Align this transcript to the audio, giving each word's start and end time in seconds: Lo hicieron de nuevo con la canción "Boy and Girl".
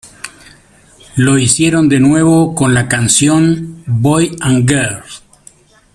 Lo 1.15 1.37
hicieron 1.37 1.87
de 1.87 1.99
nuevo 1.99 2.55
con 2.55 2.73
la 2.73 2.87
canción 2.87 3.83
"Boy 3.85 4.35
and 4.39 4.67
Girl". 4.67 5.03